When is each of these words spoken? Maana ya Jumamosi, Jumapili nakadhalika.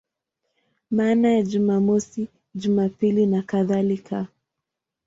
Maana 0.91 1.27
ya 1.33 1.41
Jumamosi, 1.43 2.27
Jumapili 2.55 3.25
nakadhalika. 3.25 4.27